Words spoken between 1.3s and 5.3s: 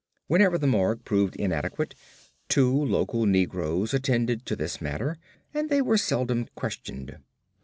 inadequate, two local negroes attended to this matter,